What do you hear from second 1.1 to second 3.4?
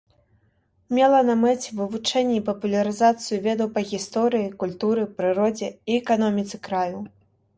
на мэце вывучэнне і папулярызацыю